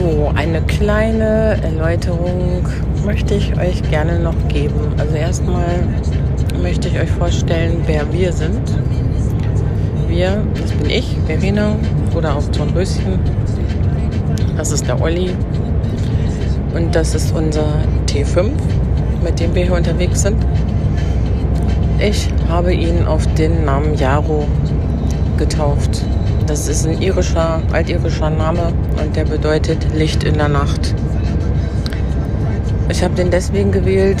So, 0.00 0.32
eine 0.34 0.62
kleine 0.62 1.58
Erläuterung 1.62 2.66
möchte 3.04 3.34
ich 3.34 3.54
euch 3.58 3.82
gerne 3.90 4.18
noch 4.18 4.48
geben. 4.48 4.94
Also 4.96 5.14
erstmal 5.14 5.84
möchte 6.62 6.88
ich 6.88 6.98
euch 6.98 7.10
vorstellen, 7.10 7.82
wer 7.84 8.10
wir 8.10 8.32
sind. 8.32 8.62
Wir, 10.08 10.42
das 10.58 10.72
bin 10.72 10.88
ich, 10.88 11.18
Verena 11.26 11.76
oder 12.14 12.34
auch 12.34 12.44
Dornröschen. 12.48 13.18
Das 14.56 14.72
ist 14.72 14.88
der 14.88 14.98
Olli. 15.02 15.32
Und 16.74 16.94
das 16.94 17.14
ist 17.14 17.34
unser 17.34 17.66
T5, 18.06 18.52
mit 19.22 19.38
dem 19.38 19.54
wir 19.54 19.64
hier 19.64 19.74
unterwegs 19.74 20.22
sind. 20.22 20.38
Ich 21.98 22.30
habe 22.48 22.72
ihn 22.72 23.04
auf 23.04 23.26
den 23.34 23.66
Namen 23.66 23.96
Jaro 23.96 24.46
getauft. 25.36 26.02
Das 26.50 26.66
ist 26.66 26.84
ein 26.84 27.00
irischer, 27.00 27.62
altirischer 27.72 28.28
Name 28.28 28.72
und 29.00 29.14
der 29.14 29.24
bedeutet 29.24 29.86
Licht 29.94 30.24
in 30.24 30.34
der 30.34 30.48
Nacht. 30.48 30.96
Ich 32.88 33.04
habe 33.04 33.14
den 33.14 33.30
deswegen 33.30 33.70
gewählt, 33.70 34.20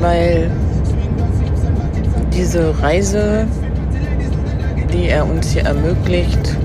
weil 0.00 0.50
diese 2.32 2.72
Reise, 2.80 3.46
die 4.90 5.08
er 5.10 5.28
uns 5.28 5.50
hier 5.50 5.66
ermöglicht, 5.66 6.56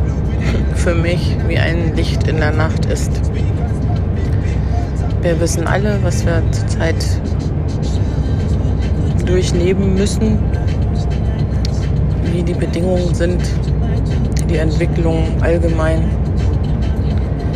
für 0.76 0.96
mich 0.96 1.36
wie 1.50 1.58
ein 1.58 1.94
Licht 1.98 2.26
in 2.30 2.38
der 2.38 2.54
Nacht 2.54 2.86
ist. 2.86 3.12
Wir 5.24 5.42
wissen 5.42 5.68
alle, 5.68 6.00
was 6.04 6.26
wir 6.26 6.42
zurzeit 6.52 7.06
durchleben 9.26 9.96
müssen, 9.96 10.40
wie 12.32 12.44
die 12.44 12.54
Bedingungen 12.54 13.14
sind, 13.14 13.42
die 14.54 14.60
Entwicklung 14.60 15.26
allgemein 15.42 16.04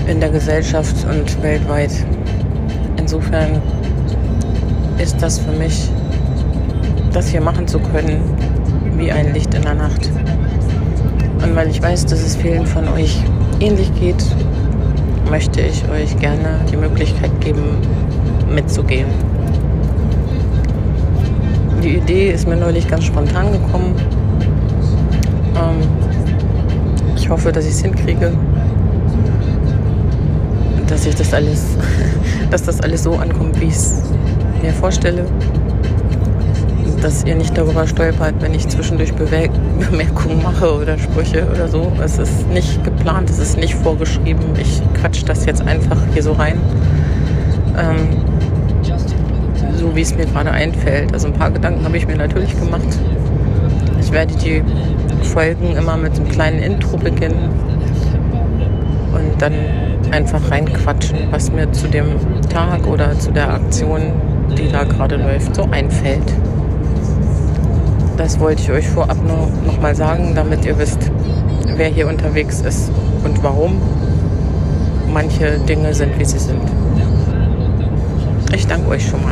in 0.08 0.20
der 0.20 0.30
Gesellschaft 0.30 0.96
und 1.08 1.44
weltweit. 1.44 1.92
Insofern 2.98 3.62
ist 4.98 5.22
das 5.22 5.38
für 5.38 5.52
mich, 5.52 5.92
das 7.14 7.28
hier 7.28 7.42
machen 7.42 7.68
zu 7.68 7.78
können, 7.80 8.20
wie 8.98 9.12
ein 9.12 9.32
Licht 9.34 9.54
in 9.54 9.62
der 9.62 9.76
Nacht. 9.76 10.10
Und 11.44 11.56
weil 11.56 11.70
ich 11.70 11.82
weiß, 11.82 12.08
dass 12.08 12.20
es 12.22 12.36
vielen 12.36 12.66
von 12.66 12.88
euch 12.88 13.22
ähnlich 13.60 13.94
geht, 14.00 14.24
möchte 15.30 15.62
ich 15.62 15.88
euch 15.90 16.18
gerne 16.18 16.62
die 16.72 16.78
Möglichkeit 16.78 17.32
geben, 17.42 17.78
mitzugehen. 18.50 19.08
Die 21.84 21.98
Idee 21.98 22.32
ist 22.32 22.48
mir 22.48 22.58
neulich 22.58 22.88
ganz 22.88 23.04
spontan 23.04 23.52
gekommen. 23.52 23.94
Ähm, 25.56 26.07
ich 27.28 27.32
hoffe, 27.32 27.52
dass 27.52 27.66
ich 27.66 27.72
es 27.72 27.82
hinkriege, 27.82 28.32
dass 30.88 31.06
ich 31.06 31.14
das 31.14 31.34
alles, 31.34 31.66
dass 32.52 32.64
das 32.64 32.80
alles 32.80 33.04
so 33.04 33.16
ankommt, 33.16 33.60
wie 33.60 33.66
ich 33.66 33.76
es 33.76 34.02
mir 34.64 34.72
vorstelle. 34.72 35.26
Dass 37.02 37.26
ihr 37.26 37.36
nicht 37.36 37.58
darüber 37.58 37.86
stolpert, 37.86 38.36
wenn 38.40 38.54
ich 38.54 38.70
zwischendurch 38.70 39.14
Bewe 39.14 39.50
Bemerkungen 39.92 40.42
mache 40.42 40.74
oder 40.74 40.98
Sprüche 40.98 41.46
oder 41.54 41.68
so. 41.68 41.92
Es 42.02 42.18
ist 42.18 42.48
nicht 42.48 42.82
geplant, 42.86 43.30
es 43.30 43.40
ist 43.40 43.58
nicht 43.58 43.76
vorgeschrieben. 43.76 44.46
Ich 44.58 44.82
quatsch 44.94 45.24
das 45.26 45.46
jetzt 45.46 45.62
einfach 45.68 45.98
hier 46.14 46.24
so 46.24 46.32
rein. 46.32 46.58
Ähm, 47.78 48.08
so 49.76 49.94
wie 49.98 50.02
es 50.02 50.16
mir 50.16 50.28
gerade 50.28 50.52
einfällt. 50.52 51.12
Also 51.12 51.28
ein 51.28 51.34
paar 51.34 51.52
Gedanken 51.52 51.84
habe 51.84 51.98
ich 51.98 52.08
mir 52.08 52.16
natürlich 52.16 52.58
gemacht. 52.58 52.88
Ich 54.00 54.12
werde 54.12 54.34
die 54.36 54.64
Folgen 55.24 55.76
immer 55.76 55.98
mit 55.98 56.16
einem 56.16 56.30
kleinen 56.30 56.60
Intro 56.60 56.98
beginnen 56.98 57.50
und 59.14 59.42
dann 59.42 59.54
einfach 60.12 60.50
reinquatschen, 60.50 61.18
was 61.32 61.52
mir 61.52 61.72
zu 61.72 61.88
dem 61.88 62.06
Tag 62.50 62.88
oder 62.88 63.18
zu 63.20 63.32
der 63.32 63.54
Aktion, 63.54 64.02
die 64.58 64.72
da 64.72 64.84
gerade 64.84 65.18
läuft, 65.18 65.56
so 65.56 65.68
einfällt. 65.72 66.34
Das 68.16 68.40
wollte 68.40 68.62
ich 68.62 68.72
euch 68.72 68.88
vorab 68.88 69.18
nur 69.28 69.50
noch 69.66 69.82
mal 69.82 69.96
sagen, 69.96 70.34
damit 70.34 70.66
ihr 70.66 70.78
wisst, 70.80 71.12
wer 71.76 71.88
hier 71.88 72.08
unterwegs 72.08 72.62
ist 72.62 72.92
und 73.24 73.44
warum 73.44 73.82
manche 75.14 75.60
Dinge 75.60 75.94
sind, 75.94 76.18
wie 76.18 76.26
sie 76.26 76.40
sind. 76.40 76.62
Ich 78.54 78.66
danke 78.66 78.90
euch 78.90 79.08
schon 79.08 79.22
mal. 79.22 79.27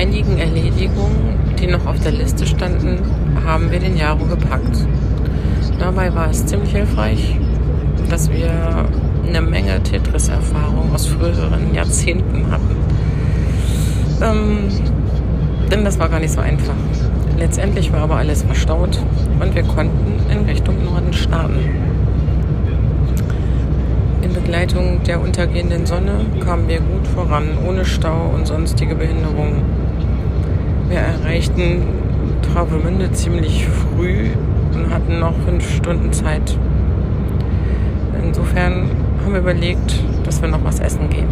Einigen 0.00 0.38
Erledigungen, 0.38 1.38
die 1.60 1.66
noch 1.66 1.84
auf 1.84 2.00
der 2.00 2.12
Liste 2.12 2.46
standen, 2.46 3.00
haben 3.44 3.70
wir 3.70 3.80
den 3.80 3.98
Jaro 3.98 4.24
gepackt. 4.24 4.86
Dabei 5.78 6.14
war 6.14 6.30
es 6.30 6.46
ziemlich 6.46 6.72
hilfreich, 6.72 7.36
dass 8.08 8.30
wir 8.30 8.50
eine 9.28 9.42
Menge 9.42 9.82
Tetris-Erfahrung 9.82 10.94
aus 10.94 11.06
früheren 11.06 11.74
Jahrzehnten 11.74 12.50
hatten. 12.50 12.76
Ähm, 14.22 14.68
denn 15.70 15.84
das 15.84 15.98
war 15.98 16.08
gar 16.08 16.20
nicht 16.20 16.32
so 16.32 16.40
einfach. 16.40 16.74
Letztendlich 17.36 17.92
war 17.92 18.00
aber 18.00 18.16
alles 18.16 18.42
verstaut 18.42 18.98
und 19.38 19.54
wir 19.54 19.64
konnten 19.64 20.14
in 20.30 20.46
Richtung 20.46 20.82
Norden 20.82 21.12
starten. 21.12 21.58
In 24.22 24.32
Begleitung 24.32 25.02
der 25.06 25.20
untergehenden 25.20 25.84
Sonne 25.84 26.24
kamen 26.42 26.68
wir 26.68 26.80
gut 26.80 27.06
voran, 27.06 27.50
ohne 27.68 27.84
Stau 27.84 28.30
und 28.34 28.46
sonstige 28.46 28.94
Behinderungen. 28.94 29.79
Wir 30.90 30.98
erreichten 30.98 31.82
Travemünde 32.42 33.12
ziemlich 33.12 33.64
früh 33.68 34.30
und 34.74 34.92
hatten 34.92 35.20
noch 35.20 35.34
fünf 35.46 35.76
Stunden 35.76 36.12
Zeit. 36.12 36.58
Insofern 38.20 38.90
haben 39.22 39.32
wir 39.32 39.38
überlegt, 39.38 40.02
dass 40.24 40.42
wir 40.42 40.48
noch 40.48 40.64
was 40.64 40.80
essen 40.80 41.08
gehen. 41.08 41.28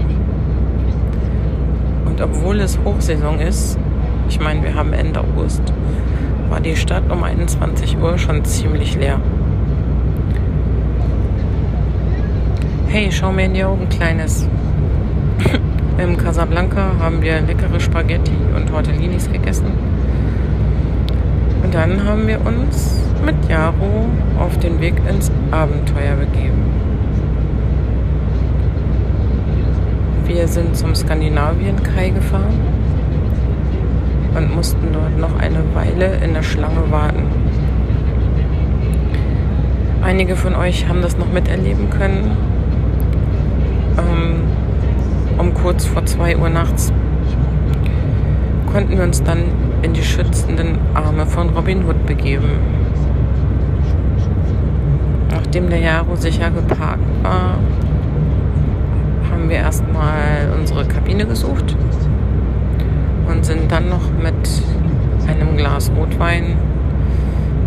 Und 2.05 2.21
obwohl 2.21 2.61
es 2.61 2.79
Hochsaison 2.85 3.41
ist, 3.41 3.77
ich 4.29 4.39
meine, 4.39 4.63
wir 4.63 4.77
haben 4.77 4.93
Ende 4.93 5.19
August, 5.19 5.63
war 6.51 6.61
die 6.61 6.77
Stadt 6.77 7.11
um 7.11 7.25
21 7.25 7.99
Uhr 7.99 8.17
schon 8.17 8.45
ziemlich 8.45 8.95
leer. 8.95 9.21
Hey, 12.87 13.09
schau 13.11 13.33
mir 13.33 13.47
in 13.47 13.55
die 13.55 13.65
Augen, 13.65 13.89
Kleines. 13.89 14.49
Im 15.99 16.17
Casablanca 16.17 16.93
haben 17.01 17.21
wir 17.23 17.41
leckere 17.41 17.81
Spaghetti 17.81 18.37
und 18.55 18.69
Tortellinis 18.69 19.31
gegessen. 19.33 19.67
Und 21.65 21.75
dann 21.75 22.05
haben 22.05 22.29
wir 22.29 22.39
uns 22.47 23.03
mit 23.27 23.35
Jaro 23.49 24.07
auf 24.39 24.57
den 24.59 24.81
Weg 24.81 24.95
ins 25.11 25.33
Abenteuer 25.51 26.15
begeben. 26.15 26.63
Wir 30.27 30.47
sind 30.47 30.77
zum 30.77 30.95
Skandinavien-Kai 30.95 32.11
gefahren 32.11 32.61
und 34.37 34.55
mussten 34.55 34.93
dort 34.93 35.19
noch 35.19 35.37
eine 35.41 35.65
Weile 35.75 36.17
in 36.25 36.33
der 36.33 36.45
Schlange 36.45 36.91
warten. 36.91 37.25
Einige 40.01 40.37
von 40.37 40.55
euch 40.55 40.87
haben 40.89 41.03
das 41.03 41.19
noch 41.19 41.33
miterleben 41.33 41.91
können 41.91 42.37
ähm, 43.99 44.45
um 45.39 45.55
kurz 45.69 45.85
vor 45.85 46.03
2 46.03 46.39
Uhr 46.39 46.49
nachts 46.49 46.91
konnten 48.73 48.97
wir 48.97 49.05
uns 49.05 49.23
dann 49.23 49.41
in 49.83 49.93
die 49.93 50.03
schützenden 50.03 50.79
Arme 50.95 51.27
von 51.27 51.51
Robin 51.51 51.85
Hood 51.85 52.07
begeben. 52.07 52.53
Nachdem 55.31 55.69
der 55.69 55.81
Jaro 55.81 56.17
sicher 56.17 56.51
geparkt 56.51 57.03
war, 57.23 57.59
haben 59.31 59.51
wir 59.51 59.57
erstmal 59.57 60.51
unsere 60.59 60.87
Kabine 60.87 61.27
gesucht 61.27 61.77
und 63.29 63.45
sind 63.45 63.71
dann 63.71 63.91
noch 63.91 64.11
mit 64.23 64.63
einem 65.27 65.55
Glas 65.59 65.93
Rotwein 65.95 66.57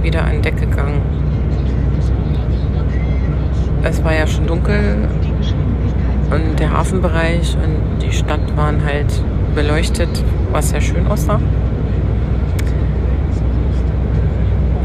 wieder 0.02 0.24
an 0.26 0.42
Deck 0.42 0.60
gegangen. 0.60 1.04
Es 3.84 4.04
war 4.04 4.16
ja 4.16 4.26
schon 4.26 4.48
dunkel 4.48 5.08
und 6.32 6.60
der 6.60 6.72
Hafenbereich 6.72 7.56
und 7.56 8.02
die 8.02 8.12
Stadt 8.12 8.56
waren 8.56 8.84
halt 8.86 9.22
beleuchtet, 9.54 10.10
was 10.52 10.70
sehr 10.70 10.82
schön 10.82 11.08
aussah. 11.08 11.40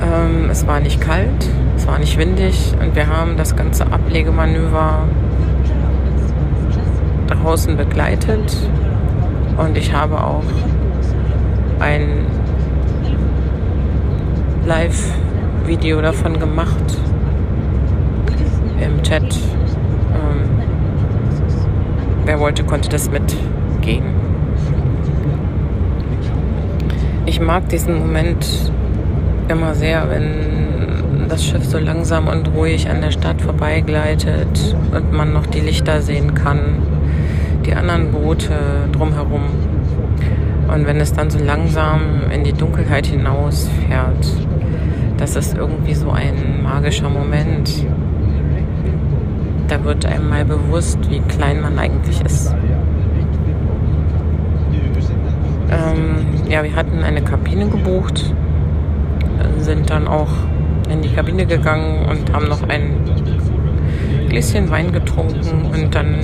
Ähm, 0.03 0.51
es 0.51 0.67
war 0.67 0.81
nicht 0.81 1.01
kalt, 1.01 1.49
es 1.77 1.87
war 1.87 1.99
nicht 1.99 2.19
windig 2.19 2.75
und 2.81 2.95
wir 2.95 3.07
haben 3.07 3.37
das 3.37 3.55
ganze 3.55 3.91
Ablegemanöver 3.93 5.05
draußen 7.29 7.77
begleitet 7.77 8.57
und 9.57 9.77
ich 9.77 9.93
habe 9.93 10.23
auch 10.23 10.43
ein 11.81 12.27
Live-Video 14.67 16.01
davon 16.01 16.39
gemacht 16.41 16.99
im 18.81 19.03
Chat 19.03 19.39
Wer 22.27 22.41
wollte, 22.41 22.65
konnte 22.65 22.89
das 22.89 23.09
mit 23.09 23.37
gehen. 23.83 24.03
Ich 27.25 27.41
mag 27.41 27.69
diesen 27.69 28.01
Moment 28.01 28.73
immer 29.49 29.75
sehr, 29.77 30.11
wenn 30.11 31.29
das 31.29 31.45
Schiff 31.45 31.65
so 31.65 31.79
langsam 31.79 32.27
und 32.27 32.53
ruhig 32.53 32.91
an 32.91 33.01
der 33.01 33.13
Stadt 33.13 33.41
vorbeigleitet 33.41 34.77
und 34.93 35.13
man 35.13 35.33
noch 35.33 35.47
die 35.47 35.61
Lichter 35.61 36.03
sehen 36.03 36.35
kann, 36.35 36.83
die 37.65 37.75
anderen 37.75 38.11
Boote 38.11 38.55
drumherum. 38.91 39.43
Und 40.67 40.85
wenn 40.85 40.97
es 40.99 41.13
dann 41.13 41.31
so 41.31 41.39
langsam 41.39 42.01
in 42.35 42.43
die 42.43 42.53
Dunkelheit 42.53 43.07
hinausfährt, 43.07 44.27
das 45.17 45.37
ist 45.37 45.57
irgendwie 45.57 45.95
so 45.95 46.11
ein 46.11 46.61
magischer 46.65 47.09
Moment. 47.09 47.87
Da 49.69 49.83
wird 49.85 50.07
einem 50.07 50.29
mal 50.29 50.45
bewusst, 50.45 50.99
wie 51.11 51.21
klein 51.21 51.61
man 51.61 51.79
eigentlich 51.79 52.21
ist. 52.25 52.55
Ähm, 55.71 56.49
ja, 56.49 56.63
wir 56.63 56.77
hatten 56.77 57.03
eine 57.03 57.23
Kabine 57.23 57.69
gebucht, 57.69 58.33
sind 59.59 59.91
dann 59.91 60.07
auch 60.07 60.31
in 60.89 61.03
die 61.03 61.09
Kabine 61.09 61.47
gegangen 61.47 62.07
und 62.09 62.33
haben 62.33 62.49
noch 62.49 62.63
ein 62.69 62.97
Gläschen 64.29 64.71
Wein 64.71 64.93
getrunken 64.93 65.67
und 65.73 65.95
dann 65.95 66.17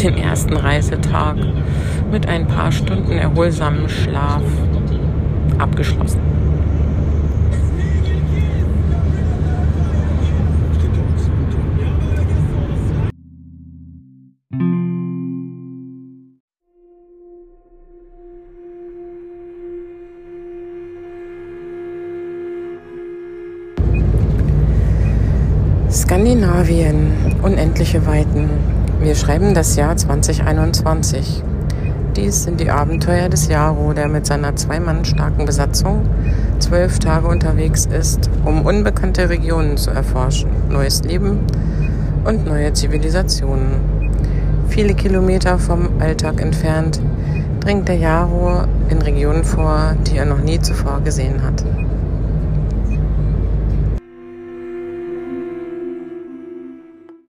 den 0.00 0.16
ersten 0.16 0.56
Reisetag 0.56 1.36
mit 2.12 2.28
ein 2.28 2.46
paar 2.46 2.70
Stunden 2.70 3.12
erholsamem 3.12 3.88
Schlaf 3.88 4.42
abgeschlossen. 5.58 6.35
Skandinavien, 26.06 27.34
unendliche 27.42 28.06
Weiten. 28.06 28.48
Wir 29.00 29.16
schreiben 29.16 29.54
das 29.54 29.74
Jahr 29.74 29.96
2021. 29.96 31.42
Dies 32.14 32.44
sind 32.44 32.60
die 32.60 32.70
Abenteuer 32.70 33.28
des 33.28 33.48
Jaro, 33.48 33.92
der 33.92 34.06
mit 34.06 34.24
seiner 34.24 34.54
zwei 34.54 34.78
Mann 34.78 35.04
starken 35.04 35.46
Besatzung 35.46 36.08
zwölf 36.60 37.00
Tage 37.00 37.26
unterwegs 37.26 37.86
ist, 37.86 38.30
um 38.44 38.64
unbekannte 38.64 39.28
Regionen 39.28 39.78
zu 39.78 39.90
erforschen, 39.90 40.48
neues 40.68 41.02
Leben 41.02 41.40
und 42.24 42.46
neue 42.46 42.72
Zivilisationen. 42.72 43.80
Viele 44.68 44.94
Kilometer 44.94 45.58
vom 45.58 45.88
Alltag 45.98 46.40
entfernt 46.40 47.00
dringt 47.58 47.88
der 47.88 47.96
Jaro 47.96 48.62
in 48.90 49.02
Regionen 49.02 49.42
vor, 49.42 49.96
die 50.06 50.18
er 50.18 50.24
noch 50.26 50.40
nie 50.40 50.60
zuvor 50.60 51.00
gesehen 51.00 51.42
hat. 51.42 51.64